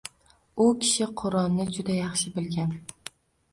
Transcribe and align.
U 0.65 0.65
kishi 0.85 1.09
Qur’onni 1.19 1.67
juda 1.77 1.99
yaxshi 2.01 2.35
bilgan. 2.41 2.75